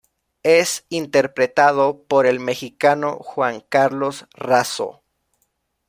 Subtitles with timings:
[0.41, 5.03] Es interpretado por el Mexicano Juan Carlos Razo.